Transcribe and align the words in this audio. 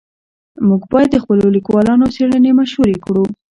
موږ 0.67 0.81
باید 0.91 1.09
د 1.11 1.17
خپلو 1.23 1.45
لیکوالانو 1.55 2.05
څېړنې 2.15 2.51
مشهورې 2.59 2.97
کړو. 3.03 3.23